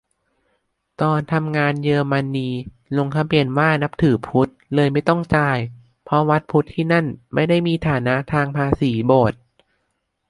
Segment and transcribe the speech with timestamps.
[1.01, 2.49] ตอนทำงานเยอรมนี
[2.97, 5.57] ลงทะเบียนว่านับถือพุทธ เลยไม่ต้องจ่าย
[6.03, 9.39] เพราะวัดพุทธที่นั่นไม่ได้มีสถานะทางภาษีโบสถ์